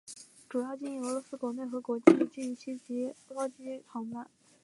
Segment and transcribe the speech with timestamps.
[0.49, 4.25] 主要经营俄罗斯国内和国际定期及包机航班。